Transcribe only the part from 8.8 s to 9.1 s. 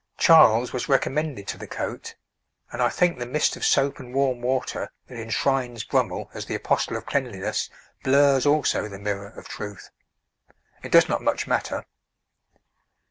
the